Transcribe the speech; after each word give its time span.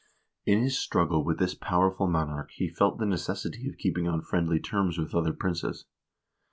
In 0.47 0.63
his 0.63 0.79
struggle 0.79 1.23
with 1.23 1.37
this 1.37 1.53
powerful 1.53 2.07
monarch 2.07 2.49
he 2.55 2.67
felt 2.67 2.97
the 2.97 3.05
necessity 3.05 3.69
of 3.69 3.77
keeping 3.77 4.07
on 4.07 4.21
friendly 4.23 4.59
terms 4.59 4.97
with 4.97 5.13
other 5.13 5.31
princes. 5.31 5.85